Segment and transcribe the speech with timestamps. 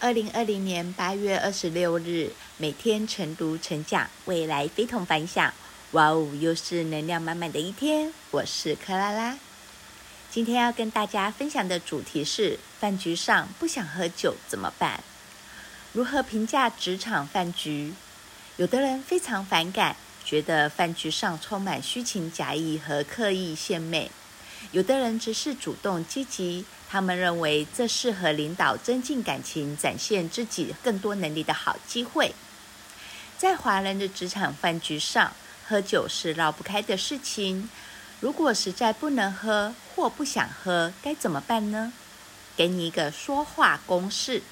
[0.00, 5.52] 二零二零年八月二十六日，每天晨读晨讲，未来非同凡响。
[5.90, 8.12] 哇哦，又是能量满满的一天。
[8.30, 9.36] 我是克拉拉，
[10.30, 15.02] 今天要跟大家分享的主题是：饭局上不想喝酒怎么办？
[15.92, 17.92] 如何评价职场饭局？
[18.56, 24.08] 有的人非常反感，觉得饭局上充满虚情假意和刻意献媚；
[24.72, 26.64] 有的人则是主动积极。
[26.90, 32.34] 他们认为这适合领导增进感情、展现自己更多能力的好机会。
[33.36, 35.34] 在华人的职场饭局上，
[35.68, 37.68] 喝酒是绕不开的事情。
[38.20, 41.92] 如果实在不能喝或不想喝，该怎么办呢？
[42.56, 44.42] 给你一个说话公式：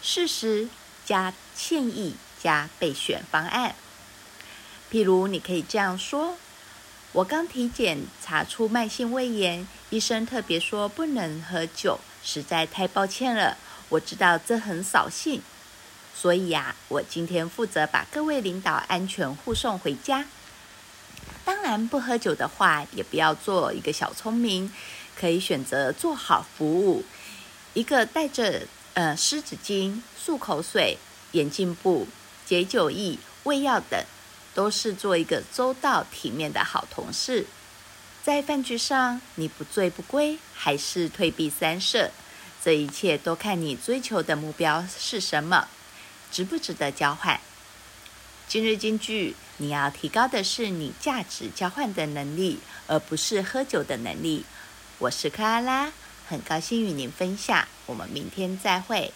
[0.00, 0.68] 事实
[1.04, 3.74] 加歉意加备选方案。
[4.88, 6.38] 譬如，你可以这样说。
[7.16, 13.56] 我刚体检查出慢性胃炎，医生特别说不能喝酒，实在太抱歉了。
[13.88, 15.40] 我知道这很扫兴，
[16.14, 20.26] 所以呀，我今天负责把各位领导安全护送回家。
[21.42, 24.70] 当然，不喝酒的话，也不要做一个小聪明，
[25.18, 27.02] 可以选择做好服务，
[27.72, 30.98] 一个带着呃湿纸巾、漱口水、
[31.32, 32.06] 眼镜布、
[32.44, 34.04] 解酒液、胃药等。
[34.56, 37.44] 都是做一个周到体面的好同事，
[38.24, 42.10] 在饭局上你不醉不归，还是退避三舍，
[42.64, 45.68] 这一切都看你追求的目标是什么，
[46.32, 47.38] 值不值得交换。
[48.48, 54.46] 今日金句，你要提高的是你价值交换的能力，而不是喝酒的能力。
[54.96, 55.92] 我是克拉拉，
[56.26, 59.12] 很高兴与您分享，我们明天再会。